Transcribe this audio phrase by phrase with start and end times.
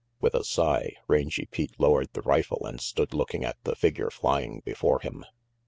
[0.19, 4.61] With a sigh, Rangy Pete lowered the rifle and stood looking at the figure flying
[4.65, 5.25] before him.